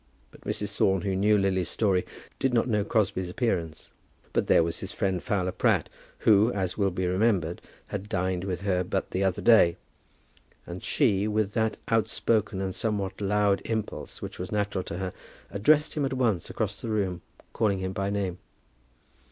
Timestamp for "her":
8.61-8.83, 14.97-15.13